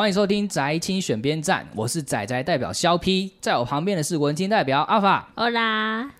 [0.00, 5.30] 欢迎收听宅青选边站，我是仔仔代表肖 P，在我旁边的是文青代表阿法。
[5.36, 6.10] 好啦，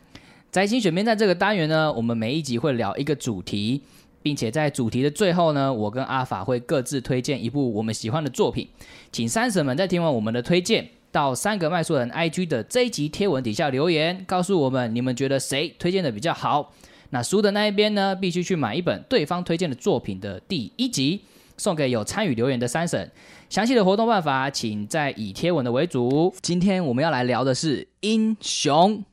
[0.52, 3.80] 宅青选边站这个单元呢，我们每一集会聊一个主题，
[4.20, 8.68] 并且在主题的最后呢，我跟阿法会各自推荐一部我们喜欢的作品，
[9.11, 16.74] 请三婶们在听完我们的推荐，到三个卖书人 IG 的这一集贴文底下留言，告诉我们你们觉得谁推荐的比较好。
[17.08, 21.22] 那输的那一边呢，必须去买一本对方推荐的作品的第一集，
[21.61, 23.13] 送给有参与留言的三婶。
[23.50, 26.35] 详细的活动办法，请在以贴文的为主。
[26.41, 29.05] 今天我们要来聊的是英雄。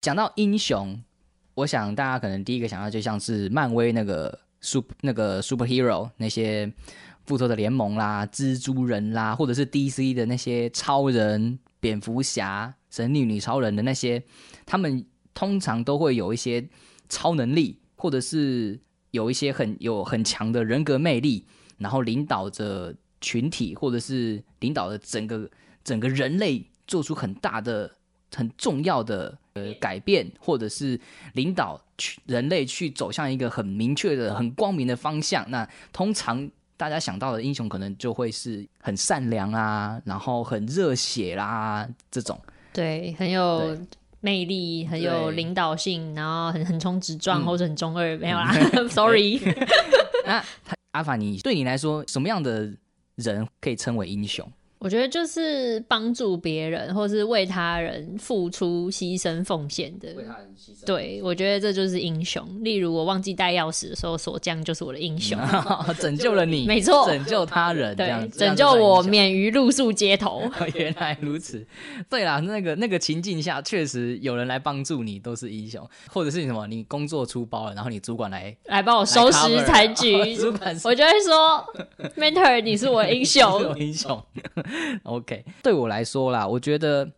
[0.00, 1.00] 讲到英雄，
[1.54, 6.72] 我想大家可能第一个想到就像是漫威那个 super 那个 superhero 那些
[7.26, 14.20] 复仇者联盟啦、蜘蛛人啦，或者是 DC 的那些超人、蝙蝠侠、神女女超人的那些，
[14.66, 16.66] 他们通常都会有一些
[17.08, 21.44] 超能力，或者是有一些很有很强的人格魅力，
[21.76, 25.48] 然后领导着群体，或者是领导着整个
[25.84, 27.90] 整个人类做出很大的、
[28.34, 30.98] 很重要的呃改变，或者是
[31.34, 35.44] 领导去人类去走向一个很明确的、很光明的方向。
[35.50, 42.40] 那通常大家想到的英雄，可能就会是很善良啊，然后很热血啦这种。
[42.72, 43.86] 对，很有对
[44.20, 48.52] 魅力，很有领导性，然后很横冲直撞，嗯或者很中二，没有啦，
[48.88, 49.40] sorry。
[50.26, 52.72] 那他阿法，你对你来说，什么样的
[53.16, 54.46] 人可以称为英雄？
[54.80, 60.08] 我觉得就是帮助别人，或是为他人付出、牺牲、奉献的。
[60.14, 62.42] 为他人牺牲对，我觉得这就是英雄。
[62.64, 65.38] 例如，我忘记带钥匙的时候，锁匠就是我的英雄。
[66.00, 69.02] 拯救了你，没错拯救他人，这样对，子拯救我。
[69.02, 70.50] 免于露宿街头。
[70.74, 71.62] 原来如此，
[72.08, 81.62] 对啦，那个那个情境下，确实有人来帮助你，都是英雄，或者是什么，你工作出包了，然后你主管来来帮我收拾残局，主管我就会说，
[82.16, 83.78] mentor，你是我的英雄。
[83.78, 84.18] 英雄。
[85.04, 87.10] OK，对我来说啦，我觉得，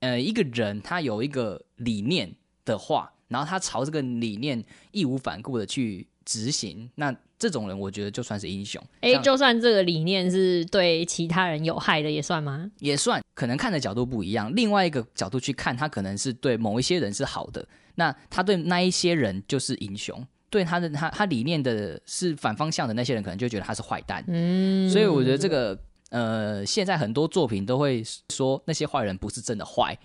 [0.00, 8.82] 呃，一个人他有一个理念的话，然后他朝这个理念义无反顾的去执行，那这种人，我觉得就算是英雄。
[9.00, 12.70] 哎、像就算这个理念是对其他人有害的，也算吗？
[12.78, 14.54] 也算，可能看的角度不一样。
[14.54, 20.24] 另外一个角度去看，他可能是对某一些人是好的，那他对那一些人就是英雄。
[20.48, 24.22] 对他的他他理念的是反方向的那些人，可能就觉得他是坏蛋。
[24.28, 25.74] 嗯，所以我觉得这个
[26.12, 29.98] 呃，现在很多作品都会说那些坏人不是真的坏，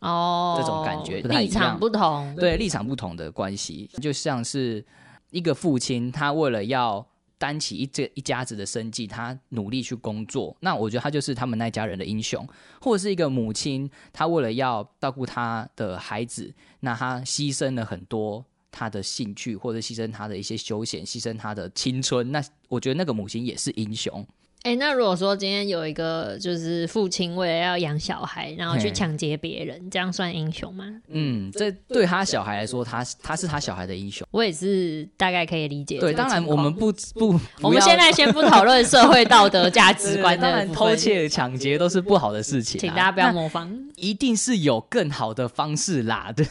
[0.00, 4.84] 哦，这种感觉立场不同，对立场不同的关系，就像是
[5.30, 7.06] 一个父亲，他为了要
[7.38, 10.54] 担起一这一家子的生计，他努力去工作。
[10.60, 12.46] 那我觉得他就是他们那家人的英雄，
[12.78, 22.30] 或者是一个母亲，她为了要照顾她的孩子，那她牺牲了很多她的兴趣，或者牺牲她的一些休闲，牺牲她的青春。
[22.30, 24.26] 那我觉得那个母亲也是英雄。
[24.66, 30.84] 哎、那如果说今天有一个就是父亲为了要养小孩，然后去抢劫别人，这样算英雄吗？
[31.06, 34.26] 嗯，这对他小孩来说，他他是他小孩的英雄。
[34.32, 46.44] 我也是大概可以理解对，当然我们不 不，我们现在先不讨论社会道德价值观当然的，偷窃、抢劫都是不好的事情、啊，请大家不要模仿一定是有更好的方式啦，对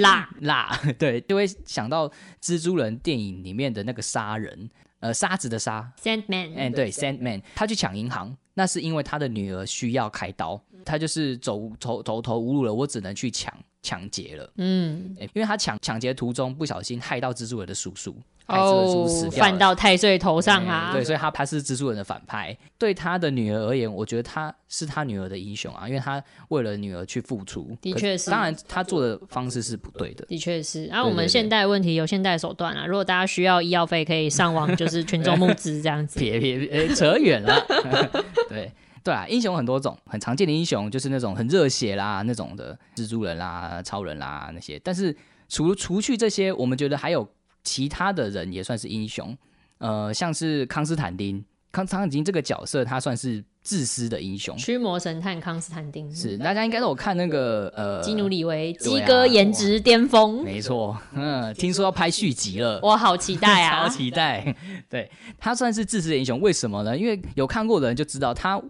[0.00, 0.28] 啦。
[0.42, 2.10] 啦，对，就会想到
[2.42, 4.68] 蜘蛛人电影里面的那个杀人，
[5.00, 13.52] 呃，沙子的沙，Sandman，嗯、对，Sandman，他去抢银行，那是因为他的女儿需要开刀，他就是走走走投无路了，我只能去抢
[13.82, 18.14] 抢劫了，嗯，哎因为他抢抢劫途中不小心害到蜘蛛人的叔叔，
[18.58, 20.90] 哦，掉犯到太岁头上啊！
[20.92, 22.56] 对，所以他他是蜘蛛人的反派。
[22.78, 27.76] 对他的女儿而言，我觉得他是他女儿的英雄啊，因为他为了女儿去付出。
[27.80, 30.24] 的确是当然他做的方式是不对的。
[30.26, 32.86] 的确是，然、后我们现代问题有现代手段啊。
[32.86, 36.18] 如果大家需要医药费，可以上网就是 群众募资这样子。
[36.18, 37.54] 别别别，呃扯远了。
[38.48, 38.72] 对
[39.02, 44.80] 对啊，英雄很多种，很常见的英雄就是那种很热血啦那种的蜘蛛人啦、超人啦那些。
[44.82, 45.16] 但是
[45.48, 47.26] 除除去这些，我们觉得还有
[47.62, 49.36] 其他的人也算是英雄。
[49.78, 51.42] 呃，像是康斯坦丁，
[51.72, 54.54] 康斯坦丁这个角色，他算是自私的英雄。
[54.56, 63.88] 驱魔神探康斯坦丁是，大家应该都有看那个呃，基努里维，对啊鸡哥颜值巅峰，没错，嗯，听说要拍续集了， 我好期待超啊！
[63.90, 64.54] 期待。
[64.90, 66.96] 对他算是自私的英雄，为什么呢？
[66.96, 68.60] 因为有看过的人就知道，他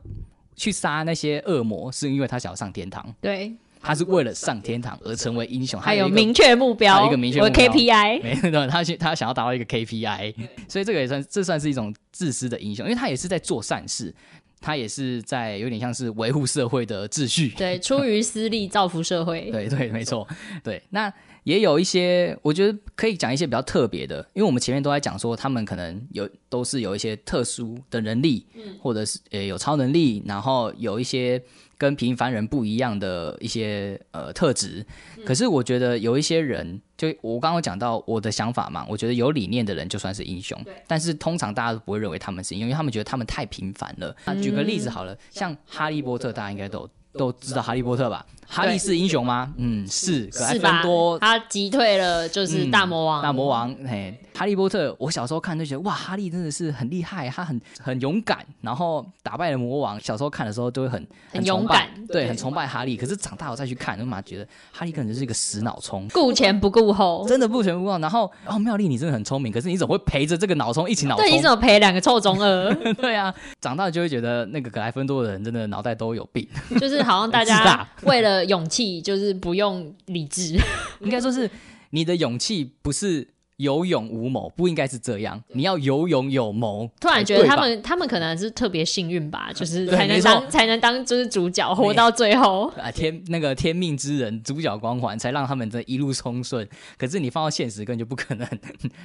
[0.55, 10.35] 去杀那些恶魔是因为他想要上天堂，对，他是为了上天堂而成为英雄，还有明确目标，有一个明确目标 KPI， 没错，他去他想要达到一个 KPI，
[10.69, 14.15] 所以这个也算这算是一种自私的英雄，因为他也是在做善事。
[14.63, 19.49] 他也是在有点像是维护社会的秩序，对，出于私利造福社会。
[19.51, 20.29] 对对，没错，
[20.63, 20.83] 对。
[20.91, 21.11] 那
[21.45, 31.43] 也有一些，我觉得可以讲一些比较特别的，因为我们前面都在讲说他们可能有都是有一些特殊的能力，嗯，或者是呃有超能力，然后有一些
[31.79, 34.85] 跟平凡人不一样的一些呃特质。
[35.25, 44.15] 可是我觉得有一些人，就我刚刚讲到我的想法嘛，我觉得有理念的人就算是英雄，但是通常大家都不会认为他们是，因为他们觉得他们太平凡了。
[44.27, 48.25] 那举个例子好了，像哈利波特，大家应该都都知道哈利波特吧？
[48.47, 49.53] 哈利是英雄吗？
[49.59, 50.27] 嗯，是。
[50.27, 53.23] 格莱芬多他击退了就是大魔王。
[53.23, 60.01] 大魔王，嘿，哈利波特，我小时候看就觉得哇，哈利真的是很厉害，他很很勇敢，然后打败了魔王。
[60.01, 62.97] 小时候看的时候都会很很勇敢，对，很崇拜哈利。
[62.97, 68.01] 可是长大我再去看，我妈觉得哈利可能是一个死脑充，顾前不顾后，真的顾前不顾后。
[68.01, 71.25] 然后，哦，妙丽你真的很聪明，可是你怎么会陪着这个脑充一起脑充？
[71.25, 72.75] 对，你怎么陪两个臭中二？
[72.95, 76.45] 对啊，长大就会觉得那个格莱芬多的人真的脑袋都有病，
[76.81, 79.21] 就是好像大家 为了勇气就。
[79.21, 80.57] 是不用理智，
[81.01, 81.51] 应该说是
[81.91, 83.29] 你的勇气不是
[83.61, 85.41] 有勇无谋，不应该是这样。
[85.49, 86.91] 你要有勇有谋。
[86.99, 92.91] 突然觉得他们他们可能是特别幸运吧，就是才能当才能当就是主角活到最后啊！
[92.91, 96.67] 天那个天命之人主角光环才让他们这一路冲顺。
[96.97, 98.49] 可是你放到现实根本就不可能，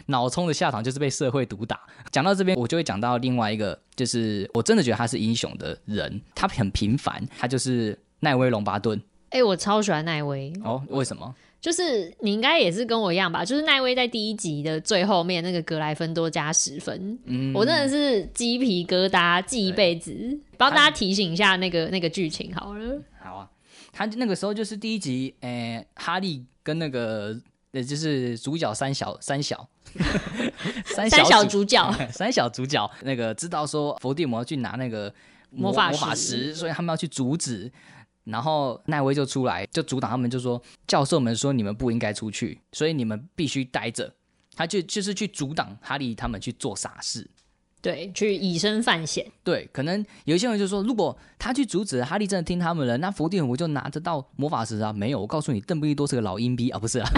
[0.08, 1.80] 脑充的下场就是被社会毒打。
[2.10, 9.02] 讲到这边，我就会讲到另外一个，就是我真的觉得他是英雄的人，他很平凡，他就是奈威龙巴顿。
[9.32, 10.82] 哎，我超喜欢奈威哦！
[10.88, 11.36] 为什么？
[11.66, 13.44] 就是你应该也是跟我一样吧？
[13.44, 17.18] 就是奈威在第一集的最后面那个格莱芬多加十分，
[17.56, 20.40] 我真的是鸡皮疙瘩记一辈子。
[20.58, 23.02] 帮大家提醒一下那个那个剧情好了。
[23.20, 23.50] 好啊，
[23.92, 27.36] 他那个时候就是第一集，哎，哈利跟那个
[27.72, 29.68] 呃，就是主角三小三小
[30.86, 35.12] 三小主角 三小主角那个知道说伏地魔去拿那个
[35.50, 37.72] 魔法魔法石，所以他们要去阻止。
[38.26, 44.12] 然后奈威就出来，就阻挡他们，就说教授们说你们不应该出去，所以你们必须待着。
[44.58, 47.30] 他就就是去阻挡哈利他们去做傻事，
[47.82, 49.30] 对，去以身犯险。
[49.44, 54.94] 对，可能有一些人就说，如果他去阻止哈利，真的听他们了，那伏地魔就拿得到魔法石啊？
[54.94, 57.12] 没有，我告诉你，邓布利多是个老阴逼啊，不是啊？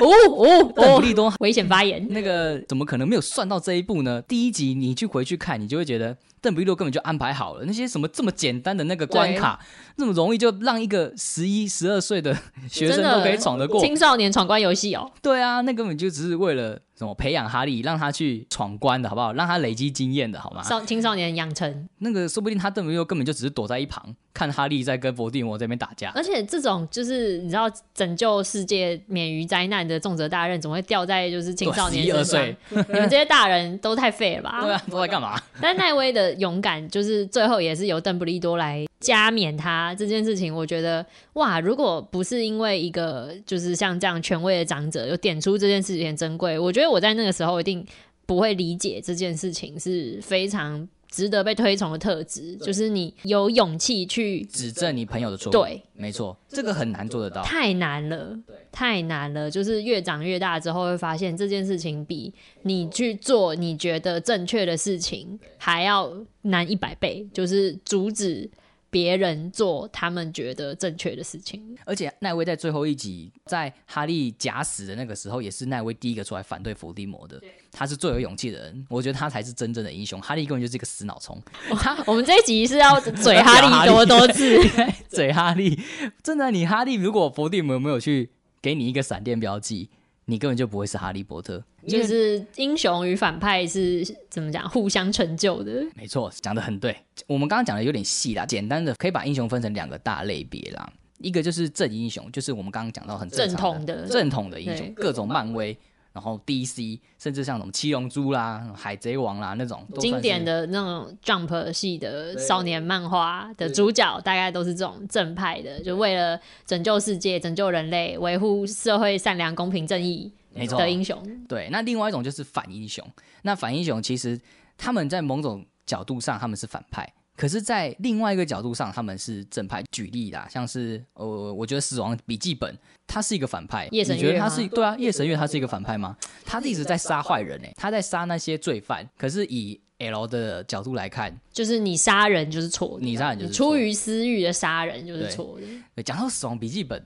[0.00, 0.06] 哦
[0.36, 4.20] 哦， 邓布利多危险发言，那个怎么可能没有算到这一步呢？
[4.28, 6.14] 第一集你去回去看，你就会觉得。
[6.44, 9.58] 邓布利多根本就安排好了那些什么这么简单的那个关卡，
[9.96, 12.36] 那么容易就让一个十一、十二岁的
[12.68, 15.10] 学生都可以闯得过青少年闯关游戏哦。
[15.22, 19.32] 对啊，那根本就只是为了什么培养哈利，让他去闯关的好不好？
[19.32, 20.62] 让他累积经验的好吗？
[20.62, 26.12] 少青少年养成那个，说不定他邓布利多根本就只是躲在一旁看哈利在跟伏地魔这边打架。
[26.14, 27.64] 而且这种就是你知道
[27.94, 32.54] 拯救世界免于灾难的重责大任，怎么会掉在就是青少年十一二岁？
[32.68, 34.60] 你们这些大人都太废了吧？
[34.60, 35.40] 对啊，都在干嘛？
[35.58, 36.34] 但奈威的。
[36.34, 47.86] 勇敢就是最后也是由邓布利多来加冕他这件事情，我觉得哇，如果不是因为一个就是像这样权威的长者有点出这件事情珍贵，我觉得我在那个时候一定
[48.26, 55.52] 不会理解这件事情是非常值得被推崇的特质，就是你有勇气去指正你朋友的错误。
[55.52, 58.36] 对，没错，这个很难做得到，太难了，
[58.72, 59.50] 太难了。
[59.50, 66.12] 就是越长越大之后，会发现这件事情比你去做你觉得正确的事情还要。
[66.46, 68.46] 难一百倍，就是阻止
[68.94, 71.76] 别人做他们觉得正确的事情。
[71.84, 77.42] 而且奈威在最后一集，在哈利假死的那个时候，也是奈威第一个出来反对伏地魔的。
[77.72, 80.20] 他是最有勇气的人，我觉得他才是真正的英雄。
[80.22, 81.42] 哈利根本就是一个死脑虫。
[81.70, 84.60] 他我们这一集是要嘴哈利多多次，
[85.10, 85.76] 嘴哈利。
[86.22, 88.30] 真的，你哈利如果伏地魔没有去
[88.62, 89.90] 给你一个闪电标记。
[90.26, 95.84] 你根本就不会是哈利波特，就是英雄与反派是怎么讲互相成就的？
[95.94, 96.96] 没错，讲的很对。
[97.26, 100.92] 我们刚刚讲的有点细啦，简单的可以把英雄分成两个大类别啦。
[101.18, 105.76] 一个就是正英雄，就是我们刚刚讲到很正统的正统的英雄，各种漫威。
[106.14, 121.20] 然后 DC 甚至像什么七龙珠啦、海贼王啦那种经典的那种 Jump 系的少年漫画的主角，大概都是这种正派的，就为了拯救世界、拯救人类、维护社会善良、公平正义的英雄。
[121.48, 123.04] 对，那另外一种就是反英雄。
[123.42, 124.40] 那反英雄其实
[124.78, 127.12] 他们在某种角度上他们是反派。
[127.36, 129.82] 可是，在另外一个角度上，他们是正派。
[129.90, 132.72] 举例啦，像是呃，我觉得《死亡笔记本》
[133.06, 134.96] 他是一个反派，你觉得他是对啊？
[134.98, 136.16] 夜神月他是一个反派吗？
[136.44, 139.08] 他一直在杀坏人诶，他在杀那些罪犯。
[139.18, 145.58] 可是以 L 的角度来看，就是你杀人就是错，你杀人就是出于私欲的杀人就是错
[145.94, 146.02] 的。
[146.02, 147.04] 讲到《死亡笔记本》，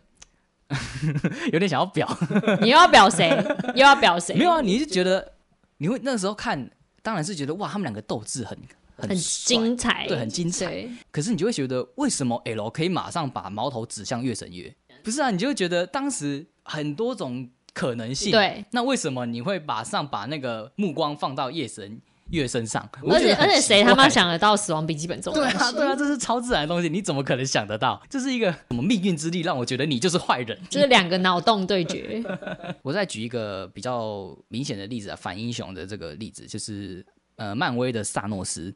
[1.52, 2.06] 有点想要表，
[2.60, 3.30] 你又要表谁？
[3.74, 4.34] 又要表谁？
[4.38, 5.32] 没有啊，你是觉得
[5.78, 6.70] 你会那时候看，
[7.02, 8.58] 当然是觉得哇，他们两个斗志很。
[8.98, 10.88] 很精彩，对，很精彩。
[11.10, 14.74] 可是你就会觉得，为什么 L 可以马上把矛头指向月神月？
[15.04, 22.00] 不是啊，你就会觉得当时很多种可能性。，对，那为什么你会马上把那个目光放到夜神
[22.30, 22.86] 月身上？
[23.08, 25.76] 而且而且谁他妈想得到死亡笔记本这种对啊，东西？
[25.76, 28.02] 对啊，这是超自然的东西，你怎么可能想得到？
[28.10, 30.58] 这是一个什么命运之力，让我觉得你就是坏人。
[30.68, 32.20] 就是两个脑洞对决。
[32.82, 38.74] 我再举一个比较明显的例子啊，反英雄的这个例子就是呃，漫威的萨诺斯。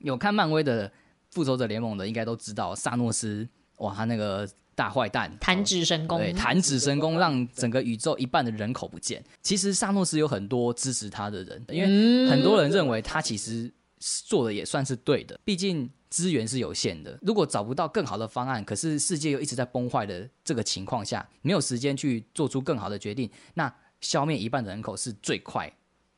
[0.00, 0.90] 有看漫威的
[1.30, 3.48] 复仇者联盟的，应该都知道萨诺斯，
[3.78, 9.22] 哇，他那个大坏蛋，弹指神功，对，弹指神功让整个宇宙一半的人口不见。
[9.42, 17.18] 其实萨诺斯有很多支持他的人，因为嗯很多人认为他其实做的也算是对的，毕竟资源是有限的。
[17.22, 25.72] 如果找不到更好的方案，可是世界又一直在崩坏的这个情况下，没有时间去做出更好的决定，那消灭一半的人口是最快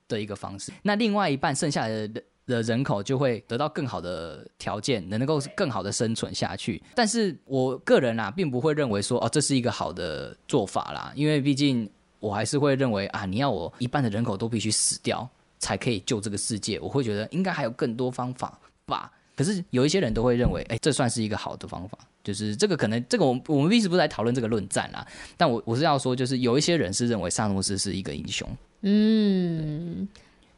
[0.09, 0.73] 的一个方式。
[0.83, 2.25] 那另外一半剩下来的人。
[2.47, 6.83] 的人口就会得到更好的条件，能够更好的生存下去。
[6.95, 11.89] 但是我个人啊，并不会认为说哦，这是一个好的做法啦，因为毕竟
[12.21, 19.11] 我还是会认为啊，你要我一半的人口都必须死掉才可以救这个世界，我会觉得应该还有更多方法吧。
[19.37, 28.49] 可是有一些人都会认为，哎，这算是一个好的方法，就是这个可能这个我们我们一直不是在讨论这个论战啦，但我我是要说，就是有一些人是认为萨诺斯是一个英雄，
[28.81, 30.09] 嗯，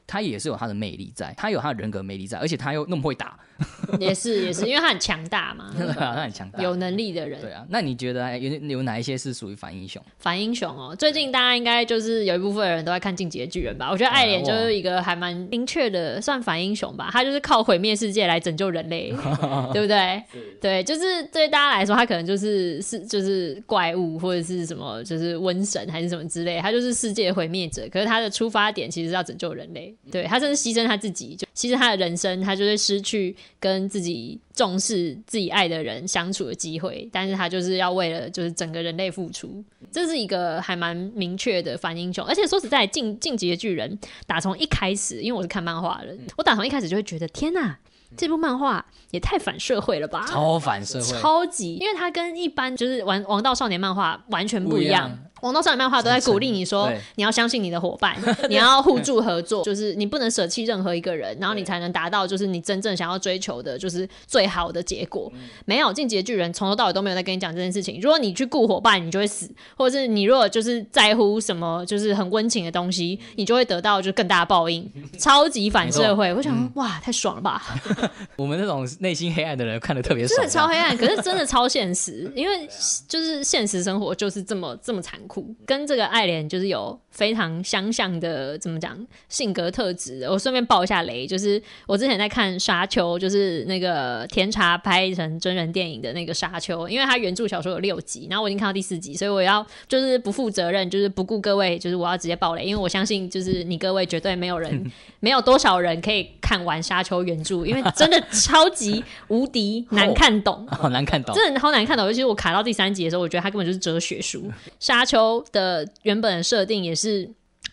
[0.09, 3.38] 他也是有他的魅力在，他有他的人格魅力在，而且他又那么会打，
[4.00, 6.62] 也是也是，因为他很强大嘛，对啊，他很强大。
[6.62, 7.53] 有能力的人对。
[7.53, 10.03] 啊，那你觉得有有哪一些是属于反英雄？
[10.19, 13.91] 反英雄哦，最近大家应该就是有一部分人都在看《进击的巨人》吧？
[13.93, 17.11] 我觉得爱莲就是一个还蛮明确的，算反英雄吧。
[17.12, 19.11] 他就是靠毁灭世界来拯救人类，
[19.75, 20.23] 对不对？
[20.59, 27.87] 对，就是对大家来说，他可能就是是就是怪物或者是什么，就是瘟神还是什么之类，他就是世界毁灭者。
[27.93, 39.62] 可是他的出发点其实是要拯救人类，对他甚至牺牲他自己，就牺牲他的人生，他就会失去跟自己重视自己爱的人相处的机会，但是他就是要为了就是整个人类付出，
[39.93, 42.25] 这是一个还蛮明确的反英雄。
[42.25, 47.76] 而且说实在，进进击的巨人打从一开始，因为我是看漫画的，我打从一开始就会觉得天呐，
[48.17, 50.26] 这部漫画也太反社会了吧！
[50.26, 55.19] 超反社会，超级，因为它跟一般就是玩王道少年漫画完全不一样。
[55.40, 58.16] 不一样王道少年漫画都在鼓励你说，你要相信你的伙伴，
[58.49, 65.33] 你要互助合作，就是你不能舍弃任何一个人，然后你才能达到就是你真正想要追求的，就是最好的结果。
[65.64, 68.00] 没有进击的巨人从头到尾都没有在跟你讲这件事情。
[68.00, 76.33] 如果你去顾伙伴，你就会死；或者是你如果就是在乎什么就是很温情的东西，你就会得到就更大的报应， 超级反社会。
[76.35, 77.62] 我想说，哇，太爽了吧！
[78.37, 80.40] 我们那种内心黑暗的人看的特别爽。
[80.40, 82.68] 真爽，的超黑暗，可是真的超现实，因为
[83.07, 85.27] 就是现实生活就是这么这么残酷，
[85.66, 88.97] 跟这个爱莲就是有非常相像的怎么讲
[89.29, 90.25] 性格特质。
[90.31, 110.65] 我顺便爆一下雷，就是我之前在看《沙丘》，就是那个甜茶拍成真人电影的那个《沙丘》，因为它原著小说有六集，然后我已经看到第四集，所以我要就是不负责任，就是不顾各位，就是我要直接爆雷，因为我相信就是你各位绝对没有人 没有多少人可以看完《沙丘》原著，因为真的超级无敌 难看懂。
[110.71, 111.35] 好难看懂。
[111.35, 114.49] 真的好难看懂，尤其是我卡到第三集的时候，我觉得它根本就是哲学书。
[114.79, 117.08] 沙丘的原本设定也是。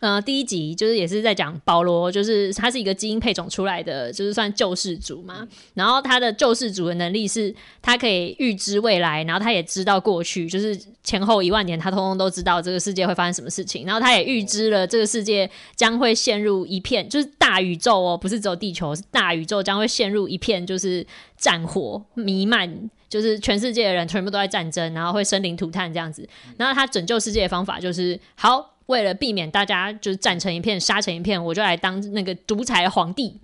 [0.01, 5.48] 呃，第一集就是也是在讲保罗，就是他是一个基因配种出来的，就是算救世主嘛。
[5.74, 13.86] 然后他的救世主的能力是，他可以预知未来，然后他也知道过去，就是前后一万年，他通通都知道这个世界会发生什么事情。
[13.86, 22.89] 然后他也预知了这个世界将会陷入一片，就是大宇宙哦，不是只有地球，是大宇宙将会陷入一片就是战火弥漫。
[23.08, 26.27] 就是全世界的人全部都在战争，然后会生灵涂炭这样子。
[26.58, 33.36] 然后他拯救世界的方法就是，好，为了避免大家就是战成一片、杀成一片，我就来当那个独裁皇帝。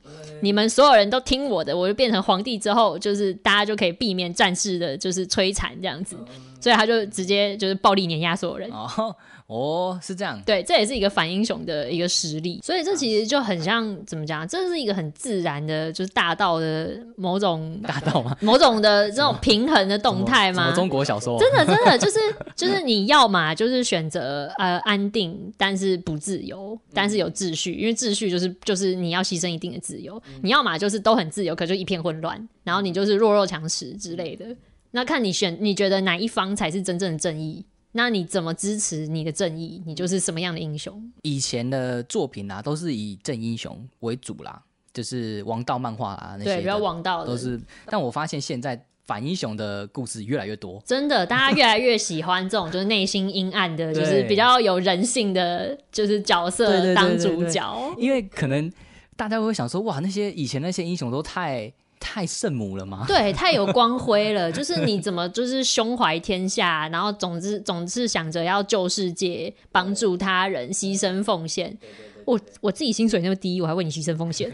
[0.41, 6.17] 你们所有人都听我的，我就变成皇帝之后，就是大家就可以避免战事的，就是摧残这样子。
[6.59, 8.69] 所以他就直接就是暴力碾压所有人。
[8.71, 9.15] 哦
[9.51, 10.41] 哦，是这样。
[10.45, 14.47] 对，这也是一个反英雄的一个实力，所以这其实就很像怎么讲？
[14.47, 18.35] 这是一个很自然的，就是大道的某种 大道吗？
[18.39, 20.71] 某种的这种平衡的动态吗？
[20.73, 21.37] 中国小说？
[21.37, 22.19] 真的，真的就是
[22.55, 30.21] 就是你要嘛，就是选择呃安定，但是不自由，但是有秩序，因为秩序就是就是你要牺牲一定的自由。
[30.41, 34.45] 你要嘛就是都很自由，可就一片混乱，然后你就是弱肉强食之类的。
[34.91, 37.65] 那看你选，你觉得哪一方才是真正的正义？
[37.93, 39.81] 那你怎么支持你的正义？
[39.85, 41.11] 你就是什么样的英雄？
[41.23, 44.61] 以前的作品啊，都是以正英雄为主啦，
[44.93, 47.59] 就是王道漫画啊那些比较王道的都是。
[47.87, 57.95] 但我发现现在反英雄的故事越来越多，真的，大家 越来越喜欢这种就是内心阴暗的，就是比较有人性的，就是角色当主角。
[57.97, 58.71] 因为可能
[59.17, 61.71] 大家会想说，哇，那些以前那些英雄都太
[62.01, 63.05] 太圣母了吗？
[63.07, 64.51] 对，太有光辉了。
[64.51, 71.77] 就是你怎么就是胸怀天下，然后总之总是想着要救世界、帮助他人、牺牲奉献。
[72.25, 74.51] 我我自己薪水那么低，我还为你牺牲奉献。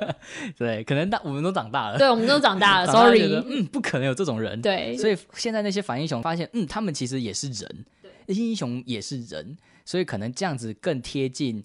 [0.56, 2.86] 对，可能大我们都长大了，对，我们都长大了。
[2.92, 4.60] Sorry，嗯，不可能有这种人。
[4.62, 7.84] 对，所以现在那些反英雄发现，嗯，他们其实也是人，
[8.26, 11.62] 那些英雄也是人，所以可能这样子更贴近、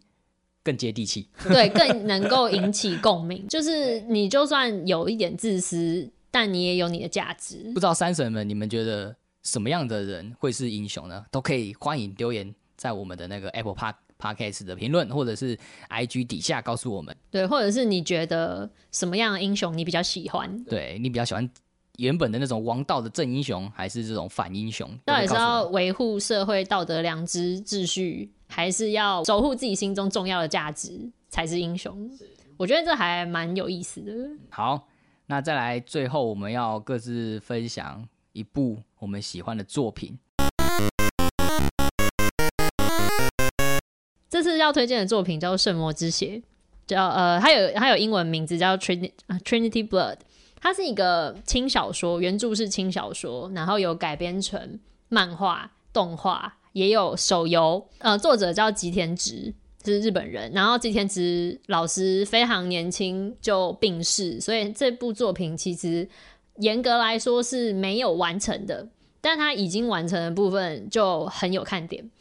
[0.66, 1.30] 更接地气。
[1.48, 3.46] 对，更能够引起共鸣。
[3.48, 7.80] 就是你就算有一点自私，但你也有你的价值不。
[7.80, 11.24] 知道三神们，你们觉得什么样的人会是英雄呢？
[11.32, 15.58] 都可以欢迎留言在我们的那个 Apple Park Podcast 的评论，或者是
[15.90, 20.64] IG 底下告诉我们，对，或者是你觉得什么样的英雄你比较喜欢？
[20.64, 21.48] 对你比较喜欢
[21.98, 24.90] 原本的那种王道的正英雄，还是这种反英雄？
[25.06, 32.10] 到底是要维护社会道德良知秩序，还是要守护自己心中重要的价值才是英雄？
[32.56, 34.14] 我觉得这还蛮有意思的。
[34.50, 34.88] 好，
[35.26, 40.18] 那再来，最后我们要各自分享一部我们喜欢的作品。
[44.30, 46.38] 这次要推荐的作品叫做《圣魔之血》，
[46.88, 50.20] 叫呃，它有它有英文名字叫 Trinity、呃 Trinity Blood，
[50.62, 57.88] 它是一个轻小说，原著是轻小说，然后有改编成漫画、动画，也有手游。
[58.00, 59.54] 呃，作者叫吉田直，
[59.86, 60.52] 是日本人。
[60.52, 66.06] 然后吉田直老师非常年轻就病逝，所以这部作品其实
[66.58, 68.90] 严格来说是没有完成的，
[69.22, 72.12] 但他已经完成的部分就很有看点。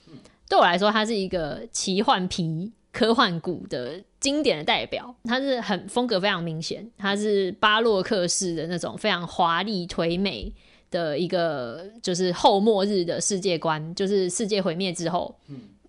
[0.49, 5.13] 对我来说，它是一个奇幻皮科幻谷的经典的代表。
[5.25, 10.53] 它是很风格非常明显，它是巴洛克式的那种非常华丽颓美
[10.95, 15.35] 的一个，就是后末日的世界观，就是世界毁灭之后。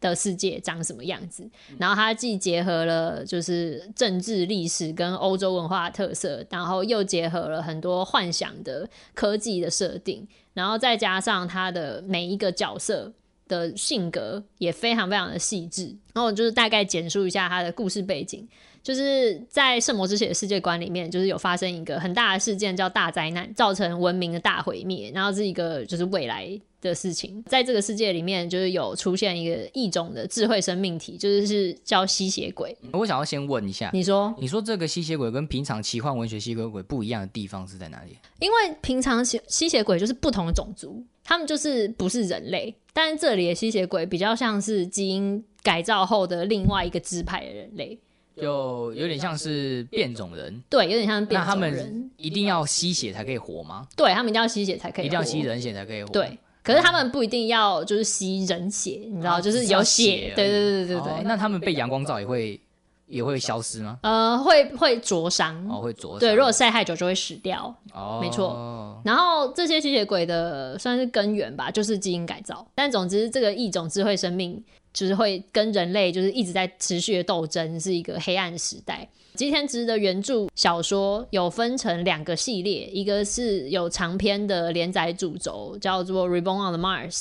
[0.02, 1.50] 的世界长什么样子？
[1.80, 13.12] 然后它既结合了就是政治历史跟欧洲文化特色，然后又结合了很多幻想的科技的设定，然后再加上它的每一个角色
[13.48, 15.86] 的性格也非常非常的细致。
[16.14, 18.48] 然后我就是大概简述一下他的故事背景，
[18.86, 26.48] 就是在圣魔之血的世界观里面，就是有发生一个很大的事件叫大灾难，造成文明的大毁灭，然后是一个就是未来
[26.82, 27.44] 的事情。
[27.48, 32.78] 在这个世界里面，就是有出现一个异种的智慧生命体，就是是叫吸血鬼。
[32.94, 38.16] 我想要先问一下，你说，你说这个吸血鬼跟平常奇幻文学吸血鬼不一样的地方是在哪里？
[38.40, 47.98] 因为平常吸吸血鬼就是不同的种族，他们就是不是人类，但是这里的吸血鬼比较像是基因改造后的另外一个支派的人类，
[48.36, 50.62] 就有点像是变种人。
[50.70, 53.88] 对，有点像是变那他种人们，一定要吸血才可以活吗？
[53.96, 55.40] 对他们一定要吸血才可以，一定要吸。
[55.40, 56.10] 人血才可以活？
[56.10, 62.60] 对，可是他们不一定要就是吸人血，你知道，啊就是有血血，对对对对对那他们被阳光照也会
[63.08, 64.00] 也会消失吗？
[64.02, 66.20] 呃，会会灼伤，哦，会灼伤。
[66.20, 67.74] 对，如果晒太久就会死掉。
[67.94, 72.66] 哦，没错然后这些吸血鬼的算是根源吧，就是基因改造。
[72.74, 74.62] 但总之，这个异种智慧生命
[74.96, 79.08] 就是会跟人类就是一直在持续的斗争，是一个黑暗时代。
[79.36, 87.12] 吉田直的原著小说有分成两个系列，一个是有长篇的连载主轴，叫做《Reborn on Mars》，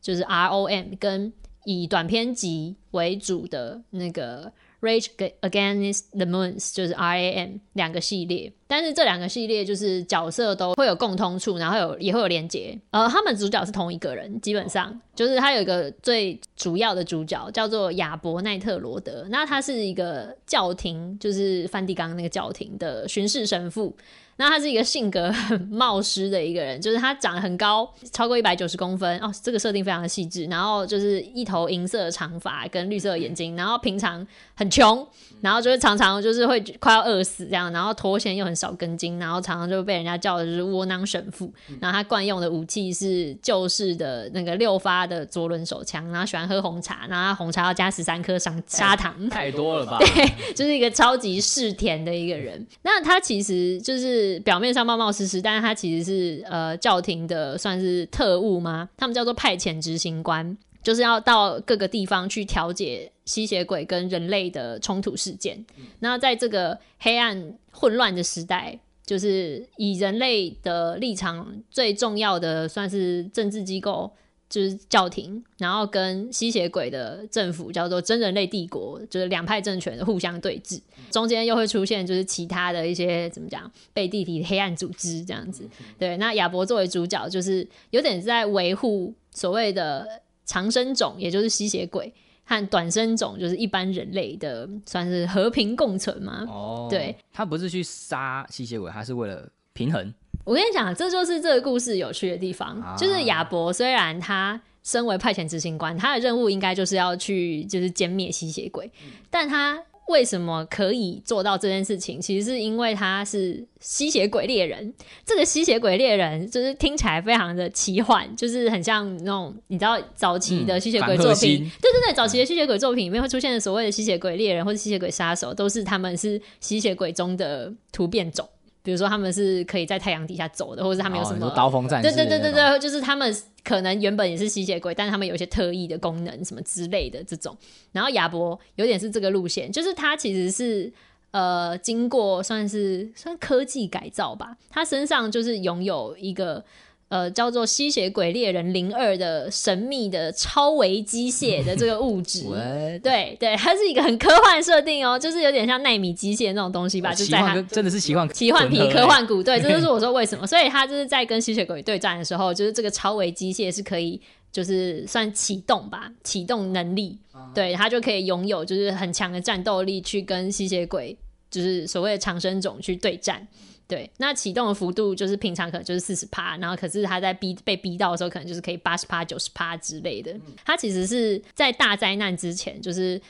[0.00, 1.32] 就是 R O M，跟
[1.64, 5.06] 以短篇集为主的那个 Rage
[5.40, 8.52] Against the Moons，就是 R A M 两个系列。
[8.66, 12.78] 但是这两个系列就是角色都会有共通处，然后有也会有连接。
[12.90, 23.96] 呃，他们主角是同一个人，基本上就是他有一个最主要的主角叫做亚伯奈特罗德，那他是一个教廷，就是梵蒂冈那个教廷的巡视神父。
[24.36, 30.44] 那他是一个性格很冒失的一个人，就是他长得很高，超过一百九十公分哦，这个设定非常的细致。
[30.46, 35.06] 然后就是一头银色的长发跟绿色的眼睛，然后平常很穷，
[35.40, 41.52] 然后就是常常就是会快要饿死这样，然后头衔又很少根筋，然后常常就被人家叫的就是窝囊神父。
[41.80, 49.28] 然后他惯用的武器是旧式的那个六发的左轮手枪，然后喜欢喝红茶，然后他红茶要加十三颗砂砂糖。
[49.28, 49.98] 太多了吧？
[50.00, 52.66] 对就是一个超级嗜甜的一个人。
[52.82, 58.88] 那他其实就是表面上冒冒失失，但是他其实是呃教廷的算是特务吗？
[58.96, 65.64] 他们叫做派遣执行官，就是要到各个地方去调解吸血鬼跟人类的冲突事件。
[66.00, 68.78] 那在这个黑暗混乱的时代。
[69.04, 74.10] 就是以人类的立场最重要的，算是政治机构，
[74.52, 80.78] 就是教廷，然后跟吸血鬼的政府叫做真人类帝国，就是两派政权的互相对峙，
[81.10, 85.66] 中间又会出现就是其他的一些怎么讲背地里的黑暗组织这样子。
[85.98, 90.06] 对，那亚伯作为主角，就是有点在维护所谓的
[90.44, 92.12] 长生种，也就是吸血鬼。
[92.44, 96.44] 和短生种就是一般人类的算是和平共存嘛。
[96.48, 100.12] 哦，对，他不是去杀吸血鬼，他是为了平衡。
[100.44, 108.90] 我跟你讲，这就是这个故事有趣的地方，啊就是亚伯虽然他身为派遣执行官，他的任务应该就是要去就是歼灭吸血鬼，
[109.30, 112.20] 但他为什么可以做到这件事情？
[112.20, 114.92] 其实是因为他是吸血鬼猎人。
[115.24, 128.46] 这个吸血鬼猎人就是听起来非常的奇幻，就是很像那种你知道早期的吸血鬼嗯作品，对对对，早期的吸血鬼作品里面会出现的所谓的吸血鬼猎人或者吸血鬼杀手，都是他们是吸血鬼中的突变种。
[128.82, 132.26] 比如说他们是可以在太阳底下走的，或者是他们有什么哦刀锋战士对？
[132.26, 137.56] 对对对对，就是他们可能原本也是吸血鬼，但是他们有一些特异的功能什么之类的这种。
[137.92, 140.92] 然后亚伯有点是这个路线，就是他其实是
[141.30, 146.64] 呃经过算是算科技改造吧，他身上就是拥有一个。
[147.12, 152.42] 呃，叫做吸血鬼猎人零二的神秘的超维机械的这个物质，
[153.04, 160.46] 对对，它是一个很科幻设定哦，就是有点像纳米机械那种东西吧，就在它真的是奇幻奇幻皮科幻股，对， 这就是我说为什么。
[160.46, 164.18] 所以他就是在跟吸血鬼对战的时候，就是这个超维机械是可以，
[164.50, 167.18] 就是算启动吧，启动能力，
[167.54, 171.14] 对他就可以拥有就是很强的战斗力，去跟吸血鬼，
[171.50, 173.46] 就是所谓的长生种去对战。
[173.92, 180.34] 对，那启动的幅度就是平常可能就是四十趴，然后可是他在逼被逼到的时候，可能就是可以八十趴、九十趴之类的。
[180.64, 183.20] 它其实是在大灾难之前，就是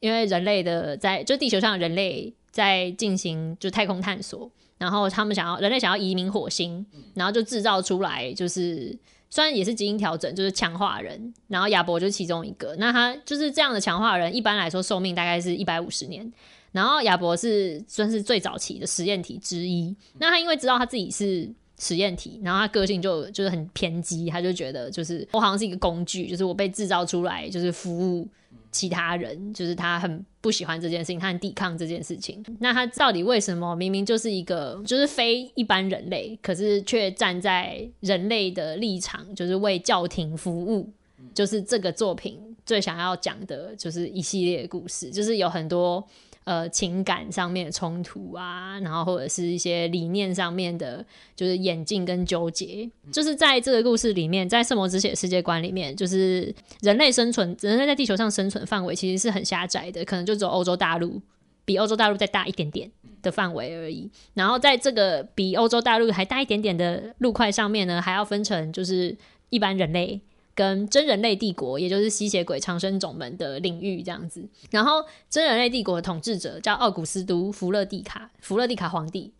[0.00, 8.94] 因为人类的在就地球上人类在进行就太空探索，然后他们想要人类想要移民火星，然后就制造出来就是。
[9.34, 12.76] 虽然也是基因调整，就是强化人，然后亚伯就是其中一个。
[12.78, 16.30] 那他就是这样的强化人，一般来说寿命大概是一百五十年。
[16.72, 19.94] 然后亚伯是算是最早期的实验体之一。
[20.18, 28.26] 那他因为知道他自己是实验体，然后他个性就就是很偏激，他就觉得就是我好像是一个工具，就是我被制造出来就是服务
[28.70, 32.44] 其他人，就是他很不喜欢这件事情，他很抵抗这件事情。
[32.58, 40.88] 那他到底为什么明明就是一个就是非一般人类，可是却站在人类的立场，就是为教廷服务？
[41.34, 46.04] 就是这个作品最想要讲的，就是一系列故事，就是有很多
[46.44, 51.04] 呃情感上面的冲突啊，然后或者是一些理念上面的，
[51.36, 52.88] 就是演进跟纠结。
[53.10, 61.20] 就是在这个故事里面，在圣魔之血世界观里面，就是人类生存，人类在地球上生存范围其实是很狭窄的，可能就只有欧洲大陆，
[61.64, 62.90] 比欧洲大陆再大一点点。
[63.22, 69.16] 的范围而已，然后在这个比欧洲大陆还大一点点的陆块上面呢，还要分成就是
[69.48, 70.20] 一般人类
[70.54, 74.46] 跟真人类帝国，也就是吸血鬼长生种们的领域这样子。
[74.70, 79.32] 然后真人类帝国的统治者叫奥古斯都·弗勒蒂卡，弗勒蒂卡皇帝。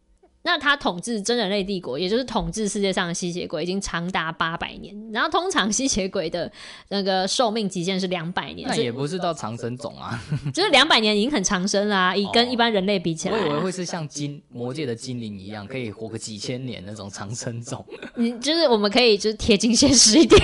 [0.44, 4.92] 那他统治真人类帝国，也就是统治世界上的吸血鬼，已经长达八百年。
[5.12, 6.50] 然后通常吸血鬼的
[6.88, 10.20] 那个寿命极限是两百年，是那也不是到长生种啊，
[10.52, 17.85] 就是两百年已经很长生啦、以跟哦一般人类比起来啊、我以为会是像精魔界的精灵一样，可以活个几千年那种长生种。
[18.16, 20.40] 你 就是我们可以就是贴近现实一点，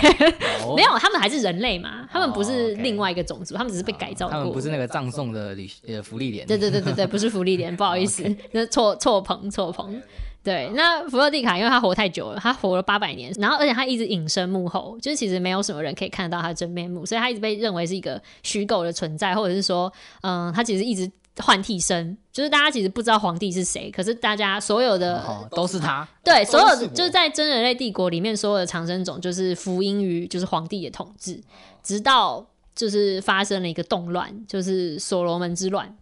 [0.64, 4.32] 哦 没有，他们还是人类嘛，他们不哦是另外一个种族，他们只是被改造过。
[4.32, 6.46] 他们不是那个葬送的旅呃福利脸。
[6.46, 9.87] 对对对对对，不是福利点，不好意思，那错错棚错棚。
[10.42, 26.06] 对，那弗洛蒂卡因为他活太久了，他活了八百年，然后而且他一直隐身幕后，就是其实没有什么人可以看得到他的真面目，所以他一直被认为是一个虚构的存在，或者是说，嗯，他其实一直换替身，就是大家其实不知道皇帝是谁，可是大家所有的哦，都是他。
[26.24, 31.38] 对，所有就是在真人类帝国里面，所有的长生种就是福音于就是皇帝的统治，
[31.82, 35.94] 直到就是发生了一个动乱，就是所罗门之乱。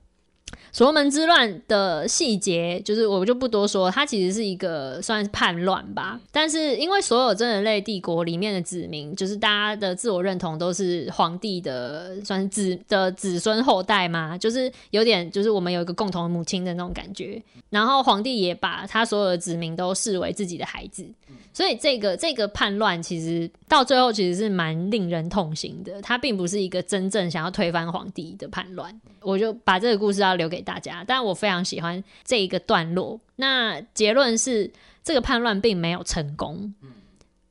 [0.77, 6.21] 所罗门之乱的细节，就是我就不多说，它其实是一个算是叛乱吧。
[6.31, 17.43] 但是因为所有真人类帝国里面的子民，就是大家的自我认同都是皇帝的，算是子的子孙后代嘛，就是有点就是我们有一个共同的母亲的那种感觉。
[17.71, 21.07] 然后皇帝也把他所有的子民都视为自己的孩子，
[21.55, 26.03] 所以这个这个叛乱其实到最后其实是蛮令人痛心的。
[26.03, 29.01] 他并不是一个真正想要推翻皇帝的叛乱。
[29.21, 33.19] 我就把这个故事要留给大家，但我非常喜欢这一个段落。
[33.37, 34.71] 那结论是，
[35.05, 36.75] 这个叛乱并没有成功，